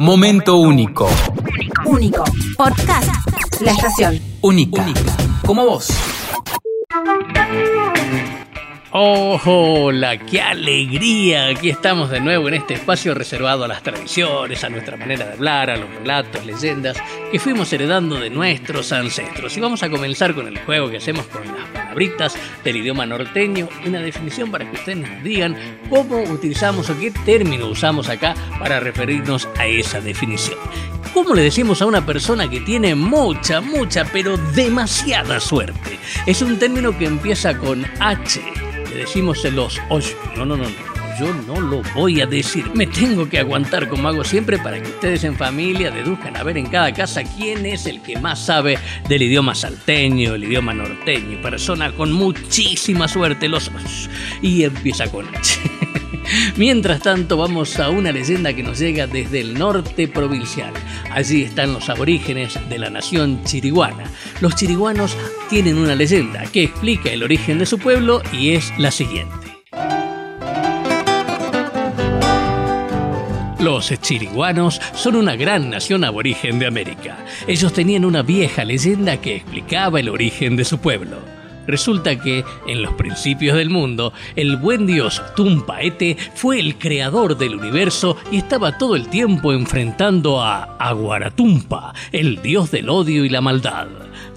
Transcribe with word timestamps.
Momento 0.00 0.56
único. 0.56 1.08
Único. 1.84 2.24
Podcast. 2.56 3.10
La 3.60 3.70
estación. 3.70 4.20
Única. 4.40 4.84
Como 5.46 5.64
vos. 5.64 5.88
Oh, 8.96 9.40
hola, 9.44 10.16
qué 10.18 10.40
alegría. 10.40 11.48
Aquí 11.48 11.68
estamos 11.68 12.10
de 12.10 12.20
nuevo 12.20 12.46
en 12.46 12.54
este 12.54 12.74
espacio 12.74 13.12
reservado 13.12 13.64
a 13.64 13.68
las 13.68 13.82
tradiciones, 13.82 14.62
a 14.62 14.68
nuestra 14.68 14.96
manera 14.96 15.26
de 15.26 15.32
hablar, 15.32 15.68
a 15.68 15.76
los 15.76 15.92
relatos, 15.96 16.46
leyendas 16.46 16.96
que 17.32 17.40
fuimos 17.40 17.72
heredando 17.72 18.20
de 18.20 18.30
nuestros 18.30 18.92
ancestros. 18.92 19.56
Y 19.56 19.60
vamos 19.60 19.82
a 19.82 19.90
comenzar 19.90 20.32
con 20.32 20.46
el 20.46 20.60
juego 20.60 20.90
que 20.90 20.98
hacemos 20.98 21.26
con 21.26 21.44
las 21.44 21.66
palabritas 21.70 22.36
del 22.62 22.76
idioma 22.76 23.04
norteño, 23.04 23.68
una 23.84 23.98
definición 23.98 24.52
para 24.52 24.70
que 24.70 24.76
ustedes 24.76 24.98
nos 24.98 25.24
digan 25.24 25.56
cómo 25.90 26.22
utilizamos 26.22 26.88
o 26.88 26.96
qué 26.96 27.10
término 27.10 27.66
usamos 27.66 28.08
acá 28.08 28.36
para 28.60 28.78
referirnos 28.78 29.48
a 29.58 29.66
esa 29.66 30.00
definición. 30.00 30.60
¿Cómo 31.12 31.34
le 31.34 31.42
decimos 31.42 31.82
a 31.82 31.86
una 31.86 32.06
persona 32.06 32.48
que 32.48 32.60
tiene 32.60 32.94
mucha, 32.94 33.60
mucha, 33.60 34.04
pero 34.04 34.36
demasiada 34.36 35.40
suerte? 35.40 35.98
Es 36.26 36.42
un 36.42 36.60
término 36.60 36.96
que 36.96 37.06
empieza 37.06 37.58
con 37.58 37.84
H 37.98 38.40
decimos 38.94 39.44
los 39.44 39.80
ocho. 39.88 40.16
No, 40.36 40.44
no, 40.44 40.56
no, 40.56 40.64
no. 40.64 40.94
Yo 41.18 41.32
no 41.46 41.60
lo 41.60 41.82
voy 41.94 42.20
a 42.20 42.26
decir. 42.26 42.68
Me 42.74 42.88
tengo 42.88 43.28
que 43.28 43.38
aguantar 43.38 43.88
como 43.88 44.08
hago 44.08 44.24
siempre 44.24 44.58
para 44.58 44.82
que 44.82 44.88
ustedes 44.88 45.22
en 45.22 45.36
familia 45.36 45.92
deduzcan 45.92 46.36
a 46.36 46.42
ver 46.42 46.58
en 46.58 46.66
cada 46.66 46.92
casa 46.92 47.22
quién 47.22 47.66
es 47.66 47.86
el 47.86 48.02
que 48.02 48.18
más 48.18 48.44
sabe 48.46 48.78
del 49.08 49.22
idioma 49.22 49.54
salteño, 49.54 50.34
el 50.34 50.44
idioma 50.44 50.74
norteño. 50.74 51.40
Persona 51.40 51.92
con 51.92 52.12
muchísima 52.12 53.06
suerte, 53.06 53.48
los. 53.48 53.70
Y 54.42 54.64
empieza 54.64 55.06
con 55.10 55.26
H. 55.34 55.83
Mientras 56.56 57.00
tanto, 57.00 57.36
vamos 57.36 57.78
a 57.78 57.90
una 57.90 58.12
leyenda 58.12 58.52
que 58.52 58.62
nos 58.62 58.78
llega 58.78 59.06
desde 59.06 59.40
el 59.40 59.54
norte 59.54 60.08
provincial. 60.08 60.72
Allí 61.10 61.42
están 61.42 61.72
los 61.72 61.88
aborígenes 61.88 62.58
de 62.68 62.78
la 62.78 62.90
nación 62.90 63.42
chiriguana. 63.44 64.04
Los 64.40 64.54
chiriguanos 64.56 65.16
tienen 65.48 65.78
una 65.78 65.94
leyenda 65.94 66.44
que 66.46 66.64
explica 66.64 67.10
el 67.10 67.22
origen 67.22 67.58
de 67.58 67.66
su 67.66 67.78
pueblo 67.78 68.22
y 68.32 68.50
es 68.50 68.72
la 68.78 68.90
siguiente. 68.90 69.44
Los 73.64 73.98
chiriguanos 74.02 74.78
son 74.94 75.16
una 75.16 75.36
gran 75.36 75.70
nación 75.70 76.04
aborigen 76.04 76.58
de 76.58 76.66
América. 76.66 77.16
Ellos 77.46 77.72
tenían 77.72 78.04
una 78.04 78.22
vieja 78.22 78.62
leyenda 78.62 79.16
que 79.16 79.36
explicaba 79.36 80.00
el 80.00 80.10
origen 80.10 80.54
de 80.54 80.66
su 80.66 80.78
pueblo. 80.78 81.33
Resulta 81.66 82.18
que, 82.20 82.44
en 82.66 82.82
los 82.82 82.92
principios 82.94 83.56
del 83.56 83.70
mundo, 83.70 84.12
el 84.36 84.56
buen 84.56 84.86
dios 84.86 85.22
Tumpaete 85.36 86.16
fue 86.34 86.60
el 86.60 86.78
creador 86.78 87.36
del 87.36 87.56
universo 87.56 88.16
y 88.30 88.38
estaba 88.38 88.78
todo 88.78 88.96
el 88.96 89.08
tiempo 89.08 89.52
enfrentando 89.52 90.40
a 90.40 90.76
Aguaratumpa, 90.78 91.94
el 92.12 92.42
dios 92.42 92.70
del 92.70 92.88
odio 92.88 93.24
y 93.24 93.28
la 93.28 93.40
maldad. 93.40 93.88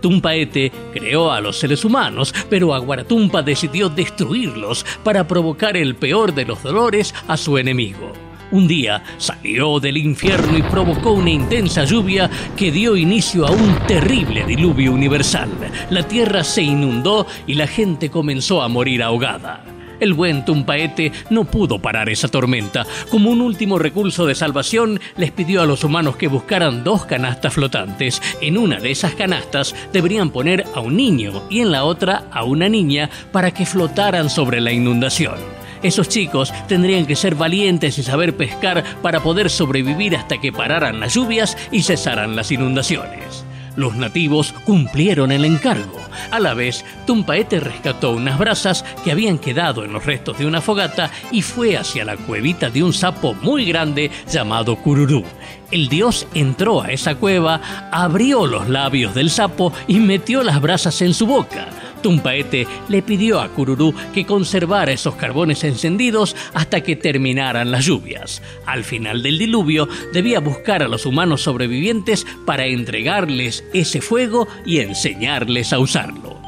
Tumpaete 0.00 0.70
creó 0.92 1.32
a 1.32 1.40
los 1.40 1.56
seres 1.56 1.84
humanos, 1.84 2.34
pero 2.50 2.74
Aguaratumpa 2.74 3.42
decidió 3.42 3.88
destruirlos 3.88 4.84
para 5.02 5.26
provocar 5.26 5.76
el 5.76 5.94
peor 5.94 6.34
de 6.34 6.44
los 6.44 6.62
dolores 6.62 7.14
a 7.26 7.36
su 7.38 7.56
enemigo. 7.56 8.12
Un 8.54 8.68
día 8.68 9.02
salió 9.18 9.80
del 9.80 9.96
infierno 9.96 10.56
y 10.56 10.62
provocó 10.62 11.10
una 11.10 11.30
intensa 11.30 11.82
lluvia 11.82 12.30
que 12.56 12.70
dio 12.70 12.96
inicio 12.96 13.48
a 13.48 13.50
un 13.50 13.84
terrible 13.88 14.44
diluvio 14.44 14.92
universal. 14.92 15.50
La 15.90 16.06
tierra 16.06 16.44
se 16.44 16.62
inundó 16.62 17.26
y 17.48 17.54
la 17.54 17.66
gente 17.66 18.10
comenzó 18.10 18.62
a 18.62 18.68
morir 18.68 19.02
ahogada. 19.02 19.64
El 19.98 20.14
buen 20.14 20.44
Tumpaete 20.44 21.10
no 21.30 21.46
pudo 21.46 21.80
parar 21.80 22.08
esa 22.08 22.28
tormenta. 22.28 22.86
Como 23.10 23.28
un 23.30 23.40
último 23.40 23.76
recurso 23.76 24.24
de 24.24 24.36
salvación, 24.36 25.00
les 25.16 25.32
pidió 25.32 25.60
a 25.60 25.66
los 25.66 25.82
humanos 25.82 26.14
que 26.14 26.28
buscaran 26.28 26.84
dos 26.84 27.06
canastas 27.06 27.54
flotantes. 27.54 28.22
En 28.40 28.56
una 28.56 28.78
de 28.78 28.92
esas 28.92 29.16
canastas 29.16 29.74
deberían 29.92 30.30
poner 30.30 30.64
a 30.76 30.80
un 30.80 30.96
niño 30.96 31.42
y 31.50 31.58
en 31.58 31.72
la 31.72 31.82
otra 31.82 32.28
a 32.30 32.44
una 32.44 32.68
niña 32.68 33.10
para 33.32 33.50
que 33.50 33.66
flotaran 33.66 34.30
sobre 34.30 34.60
la 34.60 34.70
inundación. 34.70 35.63
Esos 35.84 36.08
chicos 36.08 36.50
tendrían 36.66 37.04
que 37.04 37.14
ser 37.14 37.34
valientes 37.34 37.98
y 37.98 38.02
saber 38.02 38.34
pescar 38.34 38.82
para 39.02 39.22
poder 39.22 39.50
sobrevivir 39.50 40.16
hasta 40.16 40.40
que 40.40 40.50
pararan 40.50 40.98
las 40.98 41.12
lluvias 41.12 41.58
y 41.70 41.82
cesaran 41.82 42.34
las 42.34 42.50
inundaciones. 42.50 43.44
Los 43.76 43.94
nativos 43.94 44.54
cumplieron 44.64 45.30
el 45.30 45.44
encargo. 45.44 46.00
A 46.30 46.40
la 46.40 46.54
vez, 46.54 46.86
Tumpaete 47.06 47.60
rescató 47.60 48.12
unas 48.12 48.38
brasas 48.38 48.82
que 49.04 49.12
habían 49.12 49.38
quedado 49.38 49.84
en 49.84 49.92
los 49.92 50.06
restos 50.06 50.38
de 50.38 50.46
una 50.46 50.62
fogata 50.62 51.10
y 51.30 51.42
fue 51.42 51.76
hacia 51.76 52.06
la 52.06 52.16
cuevita 52.16 52.70
de 52.70 52.82
un 52.82 52.94
sapo 52.94 53.34
muy 53.34 53.66
grande 53.66 54.10
llamado 54.30 54.76
Cururú. 54.76 55.22
El 55.70 55.88
dios 55.88 56.26
entró 56.32 56.80
a 56.80 56.92
esa 56.92 57.16
cueva, 57.16 57.60
abrió 57.92 58.46
los 58.46 58.70
labios 58.70 59.14
del 59.14 59.28
sapo 59.28 59.70
y 59.86 60.00
metió 60.00 60.42
las 60.42 60.62
brasas 60.62 61.02
en 61.02 61.12
su 61.12 61.26
boca. 61.26 61.68
Tumpaete 62.04 62.66
le 62.90 63.00
pidió 63.00 63.40
a 63.40 63.48
Cururú 63.48 63.94
que 64.12 64.26
conservara 64.26 64.92
esos 64.92 65.14
carbones 65.14 65.64
encendidos 65.64 66.36
hasta 66.52 66.82
que 66.82 66.96
terminaran 66.96 67.70
las 67.70 67.86
lluvias. 67.86 68.42
Al 68.66 68.84
final 68.84 69.22
del 69.22 69.38
diluvio 69.38 69.88
debía 70.12 70.38
buscar 70.38 70.82
a 70.82 70.88
los 70.88 71.06
humanos 71.06 71.40
sobrevivientes 71.40 72.26
para 72.44 72.66
entregarles 72.66 73.64
ese 73.72 74.02
fuego 74.02 74.46
y 74.66 74.80
enseñarles 74.80 75.72
a 75.72 75.78
usarlo. 75.78 76.38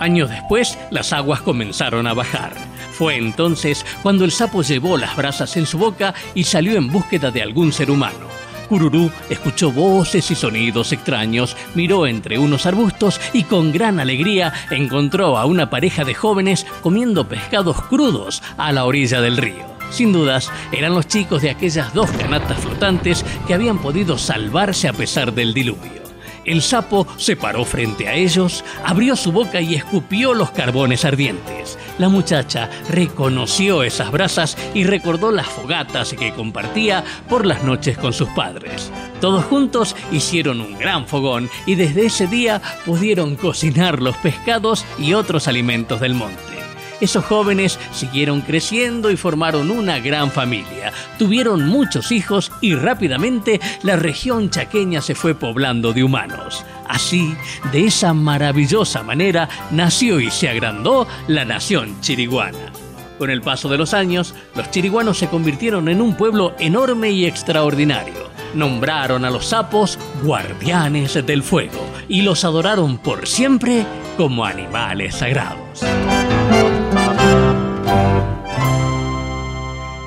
Años 0.00 0.30
después, 0.30 0.76
las 0.90 1.12
aguas 1.12 1.42
comenzaron 1.42 2.08
a 2.08 2.14
bajar. 2.14 2.52
Fue 2.90 3.16
entonces 3.16 3.86
cuando 4.02 4.24
el 4.24 4.32
sapo 4.32 4.62
llevó 4.62 4.96
las 4.96 5.14
brasas 5.14 5.56
en 5.56 5.66
su 5.66 5.78
boca 5.78 6.12
y 6.34 6.42
salió 6.42 6.76
en 6.76 6.90
búsqueda 6.90 7.30
de 7.30 7.40
algún 7.40 7.72
ser 7.72 7.88
humano. 7.88 8.33
Cururú 8.68 9.10
escuchó 9.28 9.70
voces 9.70 10.30
y 10.30 10.34
sonidos 10.34 10.92
extraños, 10.92 11.56
miró 11.74 12.06
entre 12.06 12.38
unos 12.38 12.66
arbustos 12.66 13.20
y 13.32 13.44
con 13.44 13.72
gran 13.72 14.00
alegría 14.00 14.52
encontró 14.70 15.36
a 15.38 15.46
una 15.46 15.70
pareja 15.70 16.04
de 16.04 16.14
jóvenes 16.14 16.66
comiendo 16.82 17.28
pescados 17.28 17.80
crudos 17.82 18.42
a 18.56 18.72
la 18.72 18.84
orilla 18.84 19.20
del 19.20 19.36
río. 19.36 19.74
Sin 19.90 20.12
dudas, 20.12 20.50
eran 20.72 20.94
los 20.94 21.06
chicos 21.06 21.42
de 21.42 21.50
aquellas 21.50 21.94
dos 21.94 22.10
canatas 22.10 22.58
flotantes 22.58 23.24
que 23.46 23.54
habían 23.54 23.78
podido 23.78 24.18
salvarse 24.18 24.88
a 24.88 24.92
pesar 24.92 25.32
del 25.32 25.54
diluvio. 25.54 26.02
El 26.44 26.60
sapo 26.60 27.06
se 27.16 27.36
paró 27.36 27.64
frente 27.64 28.08
a 28.08 28.14
ellos, 28.14 28.64
abrió 28.84 29.16
su 29.16 29.32
boca 29.32 29.60
y 29.60 29.74
escupió 29.74 30.34
los 30.34 30.50
carbones 30.50 31.04
ardientes. 31.04 31.78
La 31.98 32.08
muchacha 32.08 32.68
reconoció 32.90 33.82
esas 33.84 34.10
brasas 34.10 34.56
y 34.74 34.84
recordó 34.84 35.30
las 35.30 35.46
fogatas 35.46 36.12
que 36.12 36.32
compartía 36.32 37.04
por 37.28 37.46
las 37.46 37.62
noches 37.62 37.96
con 37.96 38.12
sus 38.12 38.28
padres. 38.30 38.90
Todos 39.20 39.44
juntos 39.44 39.94
hicieron 40.10 40.60
un 40.60 40.76
gran 40.76 41.06
fogón 41.06 41.48
y 41.66 41.76
desde 41.76 42.06
ese 42.06 42.26
día 42.26 42.60
pudieron 42.84 43.36
cocinar 43.36 44.02
los 44.02 44.16
pescados 44.16 44.84
y 44.98 45.14
otros 45.14 45.46
alimentos 45.46 46.00
del 46.00 46.14
monte. 46.14 46.63
Esos 47.00 47.24
jóvenes 47.24 47.78
siguieron 47.92 48.40
creciendo 48.40 49.10
y 49.10 49.16
formaron 49.16 49.70
una 49.70 49.98
gran 49.98 50.30
familia. 50.30 50.92
Tuvieron 51.18 51.66
muchos 51.66 52.12
hijos 52.12 52.52
y 52.60 52.74
rápidamente 52.74 53.60
la 53.82 53.96
región 53.96 54.50
chaqueña 54.50 55.00
se 55.00 55.14
fue 55.14 55.34
poblando 55.34 55.92
de 55.92 56.04
humanos. 56.04 56.64
Así, 56.88 57.34
de 57.72 57.86
esa 57.86 58.14
maravillosa 58.14 59.02
manera, 59.02 59.48
nació 59.70 60.20
y 60.20 60.30
se 60.30 60.48
agrandó 60.48 61.06
la 61.28 61.44
nación 61.44 62.00
chiriguana. 62.00 62.72
Con 63.18 63.30
el 63.30 63.42
paso 63.42 63.68
de 63.68 63.78
los 63.78 63.94
años, 63.94 64.34
los 64.54 64.70
chiriguanos 64.70 65.18
se 65.18 65.28
convirtieron 65.28 65.88
en 65.88 66.00
un 66.00 66.16
pueblo 66.16 66.54
enorme 66.58 67.10
y 67.10 67.26
extraordinario. 67.26 68.30
Nombraron 68.54 69.24
a 69.24 69.30
los 69.30 69.46
sapos 69.46 69.98
guardianes 70.22 71.14
del 71.24 71.42
fuego 71.42 71.84
y 72.08 72.22
los 72.22 72.44
adoraron 72.44 72.98
por 72.98 73.26
siempre 73.26 73.84
como 74.16 74.44
animales 74.44 75.16
sagrados. 75.16 75.84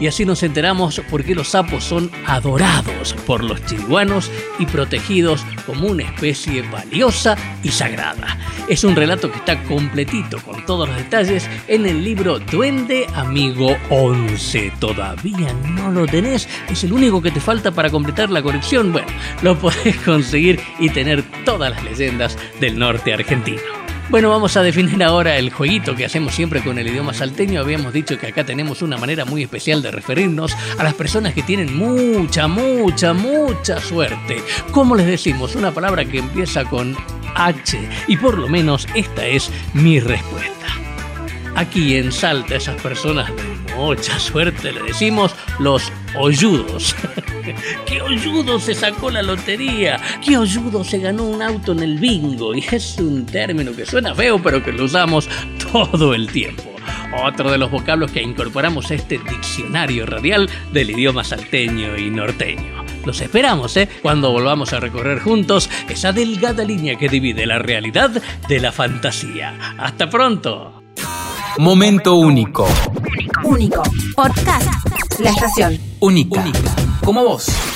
Y 0.00 0.06
así 0.06 0.24
nos 0.24 0.42
enteramos 0.42 1.00
por 1.10 1.24
qué 1.24 1.34
los 1.34 1.48
sapos 1.48 1.84
son 1.84 2.10
adorados 2.26 3.14
por 3.26 3.42
los 3.42 3.64
chiriguanos 3.66 4.30
y 4.58 4.66
protegidos 4.66 5.44
como 5.66 5.88
una 5.88 6.04
especie 6.04 6.62
valiosa 6.62 7.36
y 7.62 7.70
sagrada. 7.70 8.38
Es 8.68 8.84
un 8.84 8.94
relato 8.94 9.30
que 9.30 9.38
está 9.38 9.62
completito 9.64 10.38
con 10.42 10.64
todos 10.66 10.88
los 10.88 10.96
detalles 10.96 11.48
en 11.66 11.86
el 11.86 12.04
libro 12.04 12.38
Duende 12.38 13.06
Amigo 13.14 13.76
11. 13.90 14.72
¿Todavía 14.78 15.52
no 15.74 15.90
lo 15.90 16.06
tenés? 16.06 16.48
¿Es 16.68 16.84
el 16.84 16.92
único 16.92 17.20
que 17.20 17.30
te 17.30 17.40
falta 17.40 17.72
para 17.72 17.90
completar 17.90 18.30
la 18.30 18.42
colección? 18.42 18.92
Bueno, 18.92 19.08
lo 19.42 19.58
podés 19.58 19.96
conseguir 20.04 20.60
y 20.78 20.90
tener 20.90 21.24
todas 21.44 21.70
las 21.70 21.82
leyendas 21.82 22.38
del 22.60 22.78
norte 22.78 23.14
argentino. 23.14 23.77
Bueno, 24.10 24.30
vamos 24.30 24.56
a 24.56 24.62
definir 24.62 25.04
ahora 25.04 25.36
el 25.36 25.50
jueguito 25.52 25.94
que 25.94 26.06
hacemos 26.06 26.34
siempre 26.34 26.62
con 26.62 26.78
el 26.78 26.88
idioma 26.88 27.12
salteño. 27.12 27.60
Habíamos 27.60 27.92
dicho 27.92 28.18
que 28.18 28.28
acá 28.28 28.42
tenemos 28.42 28.80
una 28.80 28.96
manera 28.96 29.26
muy 29.26 29.42
especial 29.42 29.82
de 29.82 29.90
referirnos 29.90 30.56
a 30.78 30.82
las 30.82 30.94
personas 30.94 31.34
que 31.34 31.42
tienen 31.42 31.76
mucha, 31.76 32.48
mucha, 32.48 33.12
mucha 33.12 33.78
suerte. 33.82 34.42
¿Cómo 34.70 34.94
les 34.94 35.04
decimos? 35.04 35.54
Una 35.56 35.72
palabra 35.72 36.06
que 36.06 36.20
empieza 36.20 36.64
con 36.64 36.96
H. 37.34 37.78
Y 38.06 38.16
por 38.16 38.38
lo 38.38 38.48
menos 38.48 38.88
esta 38.94 39.26
es 39.26 39.50
mi 39.74 40.00
respuesta. 40.00 40.68
Aquí 41.54 41.96
en 41.96 42.10
Salta, 42.10 42.54
esas 42.54 42.80
personas 42.80 43.28
de 43.36 43.74
mucha 43.76 44.18
suerte 44.18 44.72
le 44.72 44.84
decimos 44.84 45.34
los 45.58 45.92
Oyudos. 46.16 46.94
¿Qué 47.86 48.00
oyudo 48.02 48.58
se 48.58 48.74
sacó 48.74 49.10
la 49.10 49.22
lotería? 49.22 50.00
¿Qué 50.24 50.36
oyudo 50.36 50.84
se 50.84 50.98
ganó 50.98 51.24
un 51.24 51.42
auto 51.42 51.72
en 51.72 51.80
el 51.80 51.98
bingo? 51.98 52.54
Y 52.54 52.64
es 52.70 52.98
un 52.98 53.26
término 53.26 53.72
que 53.74 53.86
suena 53.86 54.14
feo, 54.14 54.40
pero 54.42 54.62
que 54.62 54.72
lo 54.72 54.84
usamos 54.84 55.28
todo 55.72 56.14
el 56.14 56.30
tiempo. 56.30 56.64
Otro 57.24 57.50
de 57.50 57.58
los 57.58 57.70
vocablos 57.70 58.10
que 58.10 58.22
incorporamos 58.22 58.90
a 58.90 58.94
este 58.94 59.18
diccionario 59.18 60.06
radial 60.06 60.48
del 60.72 60.90
idioma 60.90 61.24
salteño 61.24 61.96
y 61.96 62.10
norteño. 62.10 62.84
Los 63.04 63.20
esperamos, 63.20 63.76
¿eh? 63.76 63.88
Cuando 64.02 64.32
volvamos 64.32 64.72
a 64.72 64.80
recorrer 64.80 65.20
juntos 65.20 65.70
esa 65.88 66.12
delgada 66.12 66.64
línea 66.64 66.96
que 66.96 67.08
divide 67.08 67.46
la 67.46 67.58
realidad 67.58 68.10
de 68.48 68.60
la 68.60 68.72
fantasía. 68.72 69.74
¡Hasta 69.78 70.08
pronto! 70.10 70.82
Momento 71.58 72.14
único. 72.14 72.68
Único. 73.42 73.82
Podcast. 74.14 74.68
La 75.18 75.30
estación. 75.30 75.87
Única. 76.00 76.44
Como 77.04 77.24
vos. 77.24 77.67